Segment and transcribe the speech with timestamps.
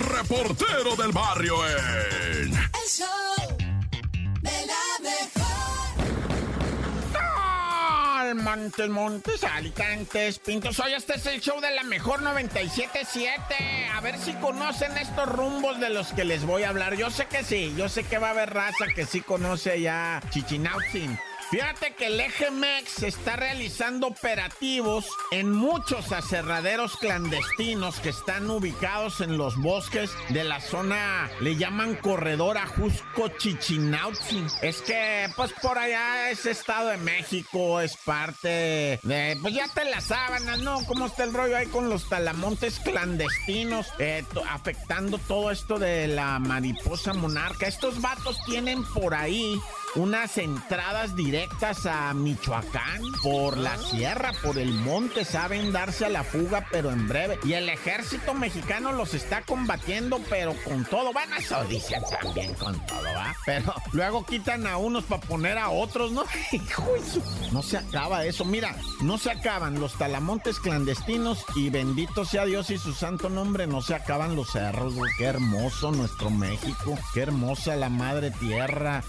[0.00, 2.54] reportero del barrio en...
[2.54, 3.56] El show
[4.40, 5.48] de la mejor.
[8.34, 10.78] Montes, Montes, Alicantes, Pintos.
[10.80, 13.90] Hoy este es el show de la mejor 97.7.
[13.94, 16.94] A ver si conocen estos rumbos de los que les voy a hablar.
[16.96, 20.20] Yo sé que sí, yo sé que va a haber raza que sí conoce ya
[20.30, 21.18] Chichinautzin.
[21.50, 29.38] Fíjate que el EGMEX está realizando operativos en muchos aserraderos clandestinos que están ubicados en
[29.38, 34.46] los bosques de la zona, le llaman corredor Ajusco Chichinautzin.
[34.60, 39.86] Es que, pues por allá es Estado de México, es parte de, pues ya te
[39.86, 40.84] las sábanas, ¿no?
[40.84, 43.86] ¿Cómo está el rollo ahí con los talamontes clandestinos?
[43.98, 47.66] Eh, afectando todo esto de la mariposa monarca.
[47.66, 49.58] Estos vatos tienen por ahí
[49.94, 56.24] unas entradas directas a Michoacán por la sierra, por el monte, saben darse a la
[56.24, 57.38] fuga, pero en breve.
[57.44, 61.12] Y el ejército mexicano los está combatiendo, pero con todo.
[61.12, 63.34] Bueno, eso dicen también con todo, ¿va?
[63.44, 66.24] Pero luego quitan a unos para poner a otros, ¿no?
[67.52, 68.44] No se acaba eso.
[68.44, 73.66] Mira, no se acaban los talamontes clandestinos y bendito sea Dios y su santo nombre,
[73.66, 74.94] no se acaban los cerros.
[75.16, 79.02] Qué hermoso nuestro México, qué hermosa la madre tierra,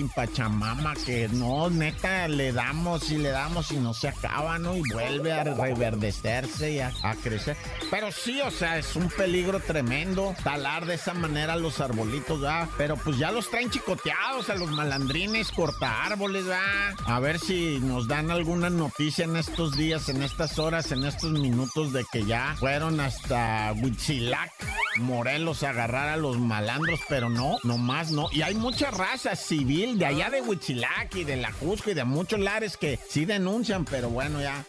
[0.00, 4.76] Tonantzin, Pachamama, que no, neta, le damos y le damos y no se acaba, ¿no?
[4.76, 7.56] Y vuelve a reverdecerse y a, a crecer.
[7.90, 12.68] Pero sí, o sea, es un peligro tremendo talar de esa manera los arbolitos, ¿va?
[12.76, 16.94] Pero pues ya los traen chicoteados a los malandrines, corta árboles, ¿va?
[17.06, 21.32] A ver si nos dan alguna noticia en estos días, en estas horas, en estos
[21.32, 24.52] minutos de que ya fueron hasta Huitzilac.
[25.00, 28.28] Morelos a agarrar a los malandros, pero no, nomás no.
[28.32, 32.04] Y hay mucha raza civil de allá de Huitzilac y de la Cusco y de
[32.04, 34.64] muchos lares que sí denuncian, pero bueno, ya.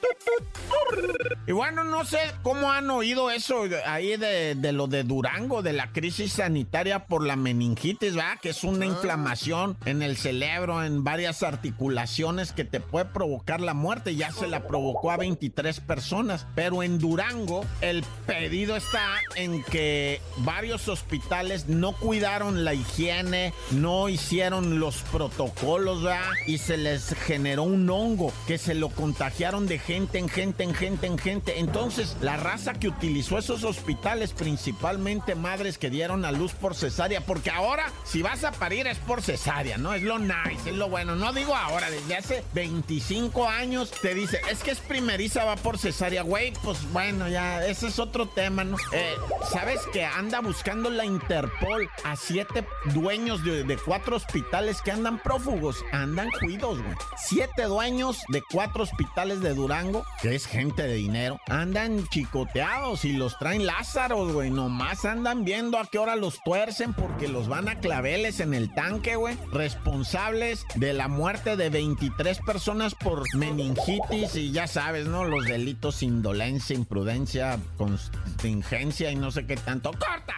[1.47, 5.73] Y bueno, no sé cómo han oído eso ahí de, de lo de Durango, de
[5.73, 8.39] la crisis sanitaria por la meningitis, ¿verdad?
[8.41, 13.73] Que es una inflamación en el cerebro, en varias articulaciones que te puede provocar la
[13.73, 14.15] muerte.
[14.15, 16.45] Ya se la provocó a 23 personas.
[16.55, 19.05] Pero en Durango, el pedido está
[19.35, 26.01] en que varios hospitales no cuidaron la higiene, no hicieron los protocolos.
[26.47, 30.73] Y se les generó un hongo que se lo contagiaron de gente en gente, en
[30.73, 31.59] gente, en gente.
[31.59, 37.21] Entonces, la raza que utilizó esos hospitales, principalmente madres que dieron a luz por cesárea,
[37.21, 39.93] porque ahora, si vas a parir es por cesárea, ¿no?
[39.93, 41.15] Es lo nice, es lo bueno.
[41.15, 45.77] No digo ahora, desde hace 25 años te dice, es que es primeriza, va por
[45.77, 46.53] cesárea, güey.
[46.63, 48.77] Pues bueno, ya, ese es otro tema, ¿no?
[48.93, 49.15] Eh,
[49.51, 55.83] ¿Sabes anda buscando la Interpol a siete dueños de, de cuatro hospitales que andan prófugos?
[55.91, 56.95] Andan cuidos, güey.
[57.17, 63.13] Siete dueños de cuatro hospitales de Durango, que es gente de dinero, andan chicoteados y
[63.13, 64.49] los traen Lázaros, güey.
[64.49, 68.73] Nomás andan viendo a qué hora los tuercen porque los van a claveles en el
[68.73, 69.37] tanque, güey.
[69.51, 75.25] Responsables de la muerte de 23 personas por meningitis y ya sabes, ¿no?
[75.25, 79.90] Los delitos indolencia, imprudencia, contingencia y no sé qué tanto.
[79.99, 80.35] ¡Corta!